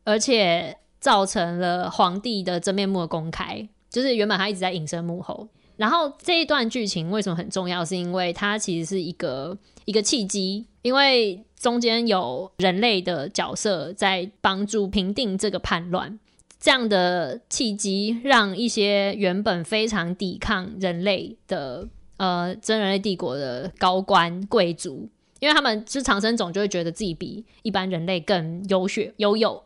[0.03, 5.47] 而且造成了皇帝的真面目的公开，就是原本他一直在隐身幕后。
[5.77, 7.83] 然后这一段剧情为什么很重要？
[7.83, 16.19] 是因为它其实是一个一个契机，因为中间有人类的角色在帮助平定这个叛乱。
[16.57, 29.61] 这样的契机，让一些原本非常抵抗人类的呃真人类帝国的高官贵族，因为他们是长生种，就会觉得自己比一般人类更优秀、优有、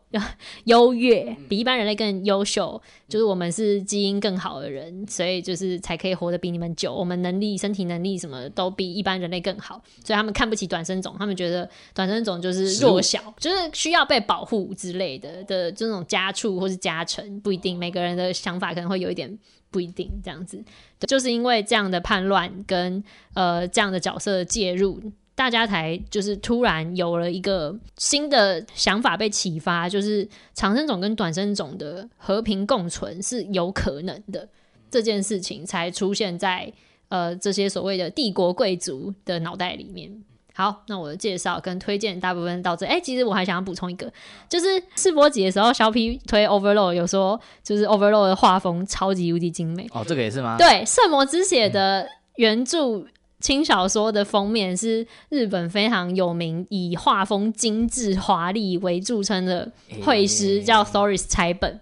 [0.64, 6.92] 优越，比一般人类更优秀，就是我们是基因更好的人，所以就是才可以活得比你们久。
[6.92, 19.38] 我们能力、身体能力什么都比一般人类更好，所以他们看不起短生种，他们觉得短生种就是弱小，就是需要被保护之类的的这种家畜或是家臣，不一定每个人的想法可能会有一点
[19.70, 20.62] 不一定这样子，
[21.00, 23.02] 就是因为这样的叛乱跟
[23.34, 25.00] 呃这样的角色介入。
[25.32, 34.46] 大家才就是突然有了一个新的想法被启发，就是长生种跟短生种的和平共存是有可能的，
[34.90, 36.70] 这件事情才出现在
[37.08, 40.22] 呃这些所谓的帝国贵族的脑袋里面。
[40.54, 42.84] 好，那我的介绍跟推荐大部分到这。
[42.86, 44.12] 哎，其实我还想要补充一个，
[44.48, 49.86] 就是试播集的时候，小 P 推 Overload 有说，就是 Overload 的画风超级无敌精美。
[49.92, 50.56] 哦，这个也是吗？
[50.58, 53.06] 对，《圣魔之血》的原著。
[53.40, 59.72] 轻小说的封面是日本非常有名、以画风精致华丽为著称的
[60.04, 61.80] 绘师，叫 Thoris 彩本。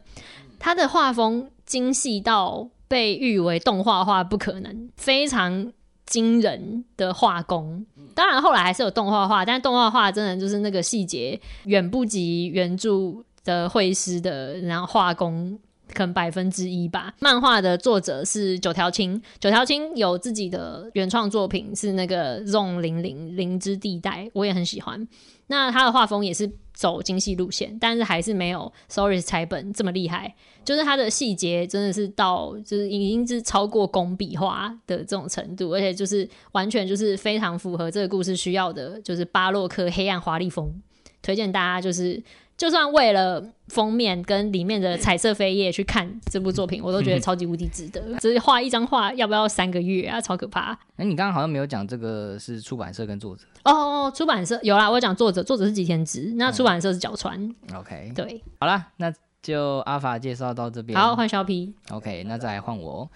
[0.60, 5.72] 他的画风精细到被誉为动画化不可能，非常
[6.08, 7.86] 惊人的画工。
[8.14, 15.58] 当然后来还是有动画画，但动画画真的就是那个细节远不及原著的绘师的然后画工。
[15.98, 17.12] 可能百分之一吧。
[17.18, 25.08] 漫画的作者是九条青，九条青有自己的原创作品，是那个 Zone 零零零之地带，我也很喜欢。
[25.48, 30.32] 那他的画风也是走精细路线，但是还是没有 Sorry 彩本这么厉害。
[30.64, 40.80] 就是他的细节真的是到，就是已经是超过工笔画的这种程度，而且就是完全就是非常符合这个故事需要的，就是巴洛克黑暗华丽风。
[41.22, 42.22] 推荐大家就是。
[42.58, 48.02] 就算为了封面跟里面的彩色扉页去看这部作品，我都觉得超级无敌值得。
[48.18, 50.20] 只是画一张画要不要三个月啊？
[50.20, 50.76] 超可怕！
[50.96, 54.12] 哎，你刚刚好像没有讲这个是出版社跟作者哦。
[54.12, 57.54] 出版社有啦，我讲作者，作者是吉田直，那出版社是角川。
[57.72, 60.98] OK，对，好啦，那就阿法介绍到这边。
[60.98, 61.72] 好，换小 P。
[61.90, 63.08] OK，那再来换我，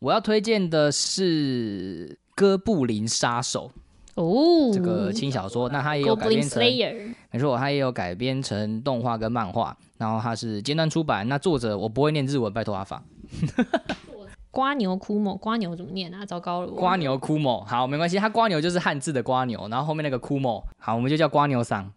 [0.00, 3.70] 我要推荐的是哥布林杀手。
[4.18, 6.60] 哦，这个轻小说，那它也有改编成，
[7.30, 11.28] 没错，它也有改编成动画跟漫画，然后它是尖端出版。
[11.28, 13.02] 那作者我不会念日文，拜托阿法。
[14.50, 16.26] 瓜牛枯某，瓜牛怎么念啊？
[16.26, 21.88] 糟糕了，瓜牛枯某，好，没关系，它瓜牛就是汉字的瓜牛，然后后面那个枯某，好，我们就叫瓜牛桑。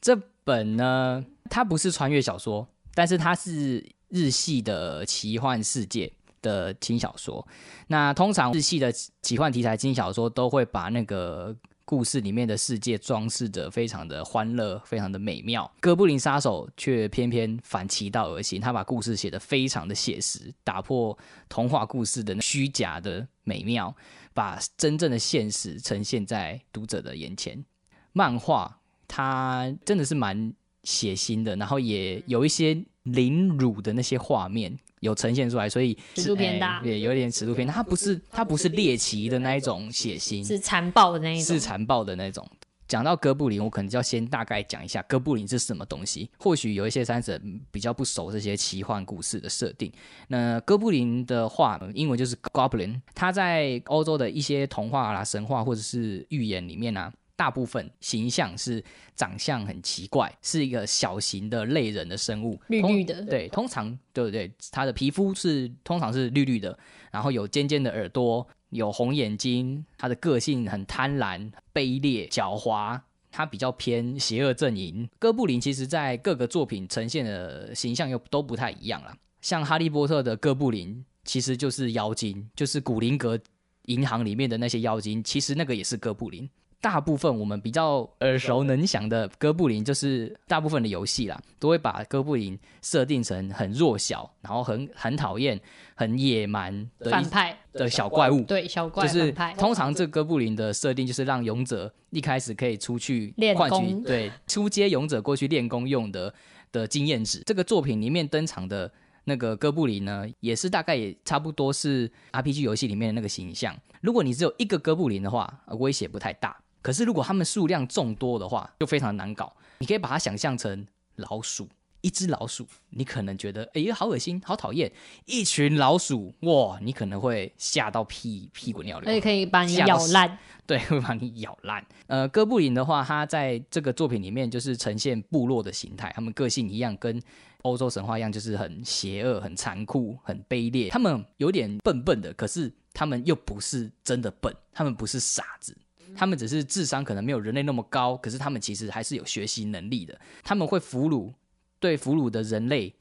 [0.00, 6.10] 这本呢，它不是穿越小说，但是它是日系的奇幻世界。
[6.42, 7.46] 的轻小说，
[7.86, 15.70] 那通常日系的奇幻题材轻小说都会把那个故事里面的世界装饰的非常的欢乐，非常的美妙。
[15.80, 21.16] 哥布林杀手却偏偏反其道而行，他把故事写得非常的写实，打破
[21.48, 23.94] 童话故事的虚假的美妙，
[24.34, 27.64] 把真正的现实呈现在读者的眼前。
[28.12, 30.52] 漫画它真的是蛮
[30.84, 34.76] 血腥的，然后也有一些凌辱的那些画面。
[35.00, 37.72] 有呈现出来，所以尺度偏大，也有点尺度偏大。
[37.72, 42.44] 它不是它不是猎奇的那一种血腥，是残暴的那一种，是残暴的那种。
[42.88, 46.28] 讲到哥布林，我可能就要先大概讲一下哥布林是什么东西。
[46.36, 47.40] 或许有一些三者
[47.70, 49.92] 比较不熟这些奇幻故事的设定。
[50.26, 57.12] 那哥布林的话，英文就是 Goblin，它在欧洲的一些童话啦、神话或者是寓言里面呢。
[57.38, 58.82] 大部分形象是
[59.14, 63.22] 长相很奇怪，是一个小型的类人的生物，绿绿的。
[63.26, 64.50] 对，通常对不对？
[64.72, 66.76] 它的皮肤是通常是绿绿的，
[67.12, 69.84] 然后有尖尖的耳朵，有红眼睛。
[69.96, 75.08] 它的个性很贪婪、卑劣、狡猾，它比较偏邪恶阵营。
[75.20, 79.16] 哥布林其实在各个作品呈现的形象又都不太一样了。
[79.40, 83.38] 像哈利波特的哥布林其实就是妖精，就是古灵阁
[83.84, 86.50] 银行里面的那些妖精，其实那个也是哥布林。
[86.80, 95.60] 大部分我们比较耳熟能详的哥布林，就是大部分的游戏啦，都会把哥布林设定成很弱小，然后很很讨厌、
[95.94, 98.42] 很野蛮的反派的小怪物。
[98.42, 106.32] 对，小怪就是通常这哥布林的设定就是让勇者一开始可以出去练功，对，出街勇者过去练功用的
[106.70, 107.42] 的经验值。
[107.44, 108.90] 这个作品里面登场的。
[109.24, 113.76] 那个哥布林呢，也是大概也差不多是 RPG 游戏里面的那个形象。
[114.00, 116.56] 如果你只有一个哥布林的话，威胁不太大。
[116.82, 119.54] 可是如果他们数量众多的话，就非常难搞。
[119.78, 120.86] 你可以把它想象成
[121.16, 121.68] 老鼠，
[122.00, 124.90] 一只老鼠，你可能觉得哎呀好恶心，好讨厌。
[125.24, 130.38] 一群老鼠，哇，你可能会吓到屁屁滚尿流，而 且可以把你咬烂。
[130.66, 131.84] 对，会把你咬烂。
[132.06, 137.20] 呃，哥布林的话，他在这个作品里面就是呈现部落的形态，他们个性一样跟。
[137.62, 140.88] 欧洲神话一样，就是很邪恶、很残酷、很卑劣。
[140.90, 145.76] 他们有点笨笨的，可是他们又不是真的笨，他们不是傻子。
[146.14, 150.18] 他们只是智商可能没有人类那么高，可是他们其实还是有学习能力的。
[150.42, 151.32] 他们会俘虏
[151.78, 152.94] 对俘虏的人类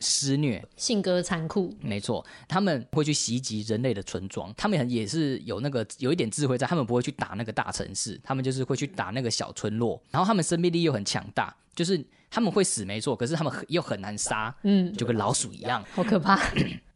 [0.00, 15.84] 施虐，性格残酷，没错，他们会去袭击人类的村庄，他们也是有那个有一点智慧在，他们不会去打那个大城市，他们就是会去打那个小村落，然后他们生命力又很强大，就是他们会死没错，可是他们很又很难杀，嗯，就跟老鼠一样。
[15.92, 16.40] 好可怕。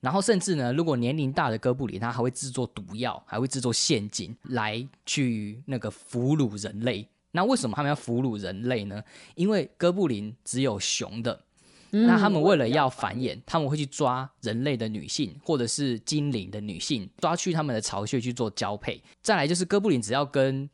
[0.00, 7.08] 然后甚至呢，如果年龄大的哥布林，他还会制作毒药，还会制作陷阱来去那个俘虏人类。
[7.32, 9.02] 那为什么他们要俘虏人类呢？
[9.34, 11.38] 因为哥布林只有熊的，
[12.04, 19.00] 那他们为了要繁衍，他们会去抓人类的女性或者是精灵的女性，抓去他们的巢穴去做交配。
[19.22, 20.68] 再来就是哥布林只要跟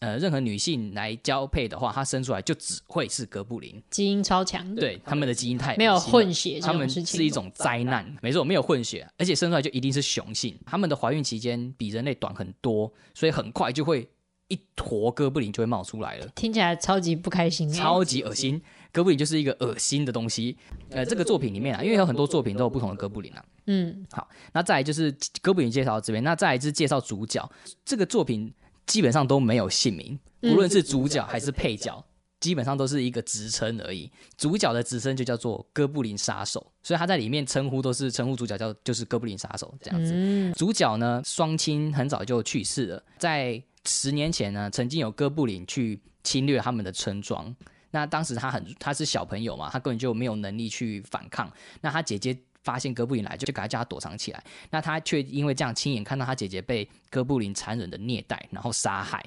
[0.00, 3.80] 呃任何女性来交配的话，它生出来就只会是哥布林。
[3.90, 10.58] 基因超强的，对，他们的基因太没有混血这他们是一种灾难，没错，没有混血，而且生出来就一定是雄性。
[10.66, 14.08] 他们的怀孕期间比人类短很多，所以很快就会
[14.48, 18.60] 一坨哥布林就会冒出来了，听起来超级不开心欸，超级恶心。
[18.96, 20.56] 哥布林就是一个恶心的东西。
[20.88, 23.44] 呃，这个作品里面啊，因为有很多作品都有不同的哥布林啊。
[23.66, 27.46] 嗯，好，那再来就是哥布林介绍到这边，那再来就是介绍主角。
[27.84, 28.50] 这个作品
[28.86, 32.02] 基本上都没有姓名，嗯无论是主角还是配角，
[32.40, 34.10] 基本上都是一个职称而已。
[34.38, 40.12] 主角的职称就叫做哥布林杀手，所以他在里面称呼都是称呼主角叫就是哥布林杀手这样子。
[40.14, 47.54] 嗯主角呢，双亲很早就去世了，在十年前呢，曾经有哥布林去侵略他们的村庄。
[47.90, 51.50] 那当时他很他是小朋友嘛，他根本就没有能力去反抗。
[51.80, 54.44] 那他姐姐发现哥布林来，就就赶快叫他躲藏起来。
[54.70, 59.24] 那他却因为这样亲眼看到他姐姐被哥布林残忍的虐待，然后杀害，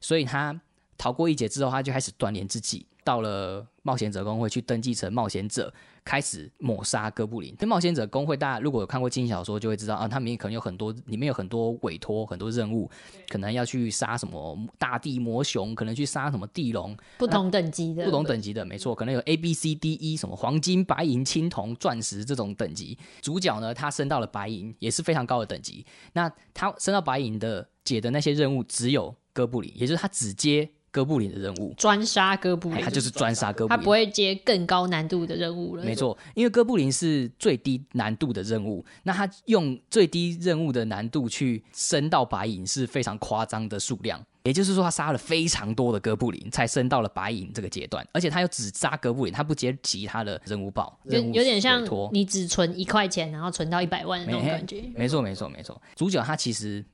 [0.00, 0.60] 所以他
[0.98, 5.72] 逃过一劫之后，他就开始锻炼自己，到了冒险者工会去登记成冒险者，
[6.04, 7.54] 开始抹杀哥布林。
[7.58, 12.90] 这冒险者工会，大家如果有看过轻小说，就会知道啊，他们可能有很多，里面有很多委托，很多任务，
[13.28, 22.98] 可能要去杀什么大地魔熊，可能去杀什么地龙，不同等级的，不同等级的，没错，可能有 A、B、C、D、E 什么黄金、白银、青铜、钻石这种等级。
[23.20, 25.86] 主角呢，他升到了白银，也是非常高的等级。
[26.12, 33.76] 那他升到白银的解的那些任务，只有哥布林，也就是他只接哥布林的任务，专杀哥布林，哎他就是专杀哥布林。
[33.76, 35.82] 他不会接更高难度的任务了。
[35.82, 44.22] 没错，因为哥布林是最低难度的任务，那他用最低任务的难度去升到白银是非常夸张的数量。
[44.44, 48.04] 也就是说，他杀了非常多的哥布林，才升到了白银这个阶段。
[48.12, 54.82] 而且他又只杀哥布林，他不接其他的任务报，有有点像你只存一块钱，然后存到一百万的那种感觉。
[54.96, 55.80] 没错，没错，没错。
[55.94, 56.84] 主角他其实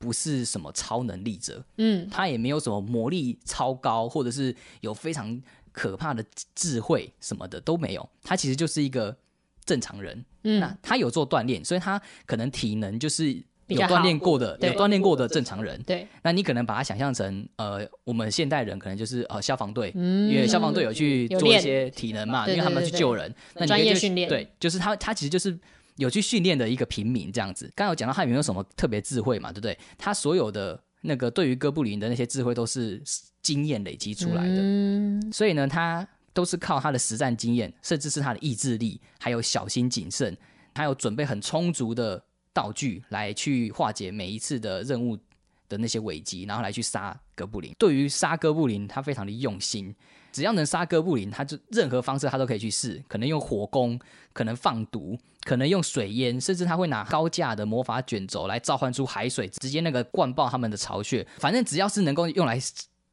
[0.00, 5.38] 不是什么超能力者，嗯，他也没有什么魔力超高，或者是有非常
[5.72, 8.08] 可怕的智慧什么的都没有。
[8.22, 9.14] 他其实就是一个
[9.66, 10.24] 正常人。
[10.44, 13.30] 嗯那他有做锻炼，所以他可能体能就是
[13.66, 15.78] 有锻炼过的，有锻炼过的正常人。
[15.82, 25.58] 对，那你可能把他想象成呃，我们现代人可能就是呃消防队，嗯因为消防队有去做一些体能嘛，因为他们去救人，那你就业训练对，就是他他其实就是。
[26.00, 29.78] 有去训练的一个平民这样子，刚刚有讲到他有没有什么特别智慧嘛，对不对？
[29.98, 33.02] 他所有的那个对于哥布林的那些智慧都是
[33.42, 40.34] 经验累积出来的，嗯，所以呢，他都是靠他的实战经验，甚至是他的意志力，还有小心谨慎，
[40.74, 42.22] 还有准备很充足的
[42.54, 45.18] 道具来去化解每一次的任务
[45.68, 47.74] 的那些危机，然后来去杀哥布林。
[47.78, 49.94] 对于杀哥布林，他非常的用心，
[50.32, 53.98] 只要能杀哥布林，他就任何方式他都可以去试，可能用火攻，
[54.32, 55.18] 可能放毒。
[55.44, 61.26] 可能用水淹，甚至他会拿高价的魔法卷轴来召唤出海水，直接那个灌爆他们的巢穴。
[61.38, 62.60] 反正只要是能够用来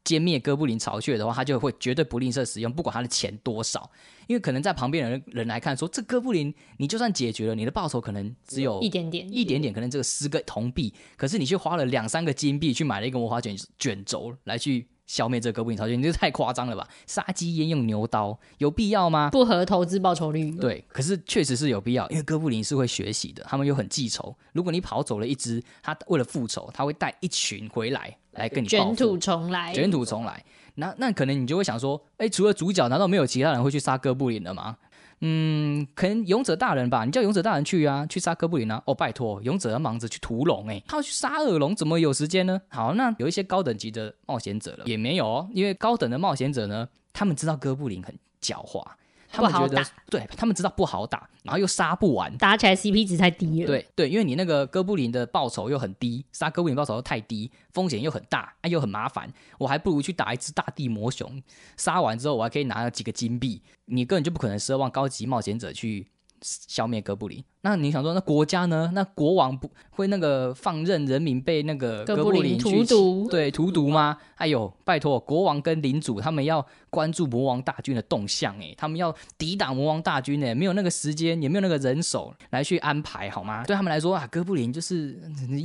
[0.04, 3.90] 歼灭哥布林巢穴的话，他就会绝对不吝啬使用，不管他的钱多少。
[4.28, 16.88] 因为可能在旁边的人人来看说，这哥布林你就算解决了，你的报酬可能只有一点点，一点点，可能这个十个铜币，可是你却花了两三个金币去买了一个魔法卷卷轴来去消灭这个哥布林巢穴，你这太夸张了吧？
[17.08, 19.30] 杀鸡焉用牛刀，有必要吗？
[19.32, 20.52] 不合投资报酬率。
[20.52, 24.36] 对，可是确实是有必要，因为哥布林是会学习的，他们又很记仇。
[24.54, 30.44] 如果你跑走了一只，他为了复仇，他会带一群回来来跟你卷土重来，卷土重来。
[30.76, 34.78] 那那可能你就会想说，哎，除了主角，难道没有其他人会去杀哥布林了吗？
[35.22, 38.82] 嗯，可能勇者大人吧，你叫勇者大人去啊，去杀哥布林啊。
[38.86, 42.62] 哦，拜托，勇者要忙着去屠龙，哎，他要去杀恶龙，怎么有时间呢？
[42.70, 48.86] 好，那有一些高等级的冒险者了，也没有哦，因为高等的冒险者呢，他们知道哥布林很狡猾，
[49.30, 61.42] 他们觉得对他们知道不好打，然后又杀不完，打起来 CP 值太低了。，对对，因为你那个哥布林的报酬又很低，杀哥布林报酬又太低，风险又很大，啊又很麻烦，我还不如去打一只大地魔熊，
[61.76, 66.08] 杀完之后我还可以拿几个金币，你根本就不可能奢望高级冒险者去
[66.42, 67.44] 消灭哥布林。
[67.62, 68.92] 那你想说，那国家呢？
[68.94, 73.28] 那国王不会那个放任人民被那个哥布林荼毒？
[73.30, 74.18] 对，荼毒吗？
[74.36, 76.66] 哎呦，拜托，国王跟领主他们要
[76.98, 83.64] 关注魔王大军的动向，哎，他们要抵挡魔王大军，哎，没有那个时间，也没有那个人手来去安排，好吗？
[83.68, 85.16] 对他们来说啊，哥布林就是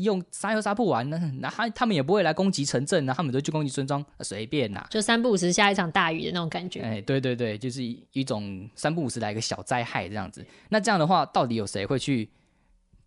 [0.02, 6.82] 用杀又杀不完，那那他他们也不会来攻击城镇啊，他们都去攻击村庄，随便呐，就三不五时下一场大雨的那种感觉。
[6.82, 10.44] 哎，对对对，就是一种三不五时来一个小灾害这样子。
[10.68, 12.28] 那这样的话，到底有谁会去？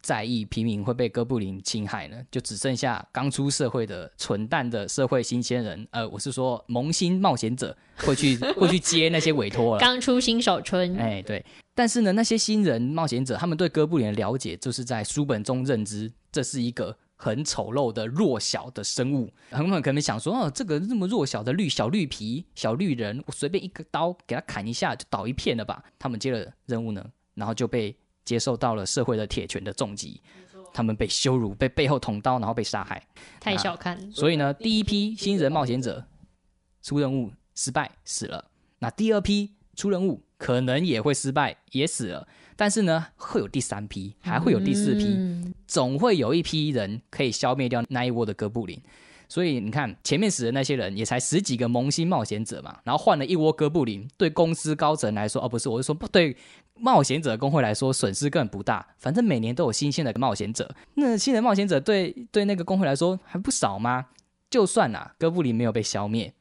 [0.05, 9.79] 在意平民会被哥布林侵害呢，就只剩下刚出社会的蠢蛋的社会新鲜人，呃，我是说萌新冒险者会去 会去接那些委托了。
[9.79, 11.43] 刚出新手村，哎，对。
[11.73, 19.33] 但是呢，那些新人冒险者，他们对哥布林的了解，就是在书本中认知，这是一个很丑陋的弱小的生物。
[19.49, 25.83] 很可能想说，哦，这个那么弱小的绿小绿皮小绿人，我随便一个刀给他砍一下就倒一片了吧？
[25.97, 27.03] 他们接了任务呢，
[27.33, 27.97] 然后就被。
[28.25, 30.19] 接受到了社会的铁拳的重击，
[30.73, 33.01] 他们被羞辱，被背后捅刀，然后被杀害。
[33.39, 34.11] 太小看。
[34.11, 36.05] 所以呢，第一批新人冒险者
[36.81, 48.81] 出任务失败死了，那第二批出任务可能也会失败也死了，但是呢，会有第三批，还会有第四批，总会有一批人可以消灭掉那一窝的哥布林。
[49.27, 56.37] 所以你看，前面死的那些人也才十几个萌新冒险者嘛，然后换了一窝哥布林，对公司高层来说，哦不是，我是说不对，
[56.79, 64.07] 冒险者工会来说损失根本不大，反正每年都有新鲜的冒险者，那新人冒险者对对那个工会来说还不少吗？
[64.49, 66.33] 就算呐，哥布林没有被消灭，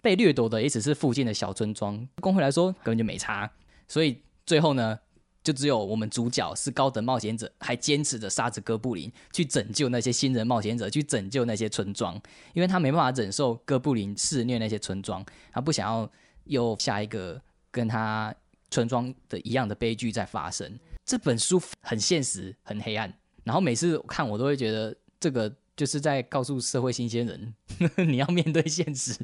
[0.00, 3.50] 被掠夺的也只是附近的小村庄，工会来说根本就没差，
[3.86, 4.98] 所以最后呢？
[5.42, 12.14] 就只有我们主角是高等冒险者，还坚持着杀着哥布林去拯救那些新人冒险者，去拯救那些村庄，
[12.52, 16.06] 因为他没办法忍受哥布林肆虐那些村庄，他不想要
[16.44, 18.34] 又下一个跟他
[18.70, 20.78] 村庄的一样的悲剧在发生。
[21.04, 23.12] 这本书很现实，很黑暗，
[23.44, 25.52] 然后每次看我都会觉得这个。
[25.76, 27.54] 就是在告诉社会新鲜人，
[28.06, 29.16] 你要面对现实。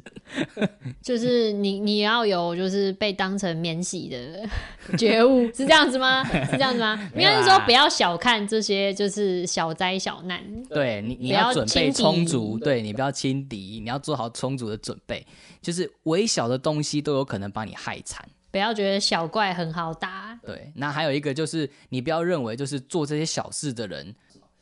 [1.03, 4.49] 就是你你要有就是被当成免洗的
[4.97, 6.23] 觉悟，是这样子吗？
[6.49, 6.97] 是这样子吗？
[7.13, 10.41] 应该是说不要小看这些就是小灾小难。
[10.63, 15.23] 对你你要准备充足，对你不要轻敌，你要做好充足的准备。
[15.61, 18.27] 就是微小的东西都有可能把你害惨。
[18.51, 20.39] 不要觉得小怪很好打。
[20.45, 24.15] 对，那还有一个就是你不要认为就是做这些小事的人。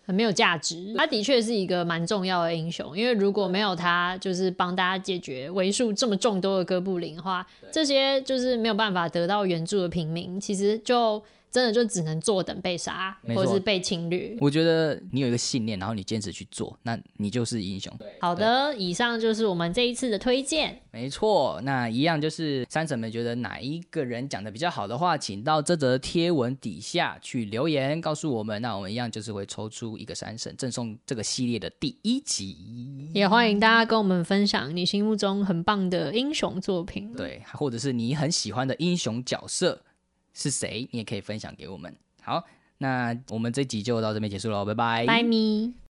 [0.05, 11.23] 很没有价值，他的确是一个蛮重要的英雄，因为如果没有他，就是帮大家解决为数这么众多的哥布林的话，这些就是没有办法得到援助的平民，其实就。
[11.55, 14.35] 真的就只能坐等被杀，或者是被侵略。
[14.41, 17.97] 我觉得你有一个信念，然后你坚持去做，那你就是英雄。
[18.19, 20.77] 好的，以上就是我们这一次的推荐。
[20.91, 28.61] 没错，那一样就是三婶们觉得哪一个人讲的比较好的话，请到这则贴文底下去留言告诉我们。
[28.61, 32.57] 那我们一样就是会抽出一个三婶，赠送这个系列的第一集。
[33.13, 39.81] 也欢迎大家跟我们分享你心目中很棒的英雄作品，对，或者是你很喜欢的英雄角色。
[40.35, 40.87] 是谁？
[40.91, 41.95] 你也可以分享给我们。
[42.21, 42.43] 好，
[42.77, 45.05] 那我们这集就到这边结束了，拜拜。
[45.07, 45.84] 拜咪。